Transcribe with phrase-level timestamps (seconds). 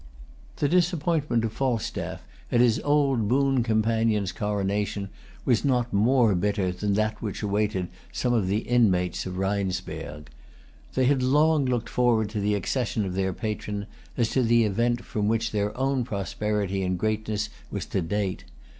[0.55, 5.09] The disappointment of Falstaff at his old boon companion's coronation
[5.45, 10.29] was not more bitter than that which awaited some of the inmates of Rheinsberg.
[10.95, 13.85] They had long looked forward to the accession of their patron,
[14.17, 18.45] as to the event from which their own prosperity and greatness was to date.